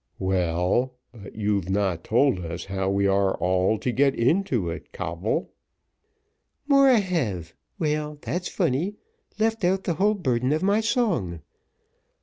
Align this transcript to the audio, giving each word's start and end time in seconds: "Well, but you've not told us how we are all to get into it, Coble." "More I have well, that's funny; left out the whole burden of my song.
"Well, 0.17 0.95
but 1.13 1.35
you've 1.35 1.69
not 1.69 2.03
told 2.03 2.39
us 2.43 2.65
how 2.65 2.89
we 2.89 3.05
are 3.05 3.35
all 3.35 3.77
to 3.77 3.91
get 3.91 4.15
into 4.15 4.67
it, 4.67 4.91
Coble." 4.91 5.51
"More 6.67 6.89
I 6.89 6.97
have 7.01 7.53
well, 7.77 8.17
that's 8.19 8.47
funny; 8.49 8.95
left 9.37 9.63
out 9.63 9.83
the 9.83 9.93
whole 10.01 10.15
burden 10.15 10.53
of 10.53 10.63
my 10.63 10.79
song. 10.81 11.41